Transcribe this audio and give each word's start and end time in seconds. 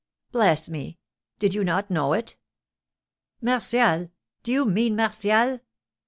"Bless 0.31 0.67
me! 0.67 0.97
Did 1.37 1.53
you 1.53 1.63
not 1.63 1.91
know 1.91 2.13
it?" 2.13 2.35
"Martial? 3.39 4.09
Do 4.41 4.51
you 4.51 4.65
mean 4.65 4.95
Martial?" 4.95 5.59